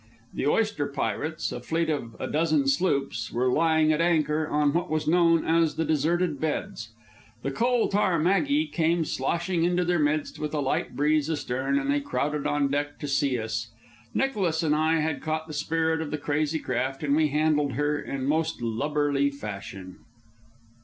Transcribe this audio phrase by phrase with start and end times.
[0.33, 4.89] The oyster pirates, a fleet of a dozen sloops, were lying at anchor on what
[4.89, 6.89] was known as the "Deserted Beds."
[7.43, 11.91] The Coal Tar Maggie came sloshing into their midst with a light breeze astern, and
[11.91, 13.67] they crowded on deck to see us.
[14.11, 17.99] Nicholas and I had caught the spirit of the crazy craft, and we handled her
[18.01, 19.97] in most lubberly fashion.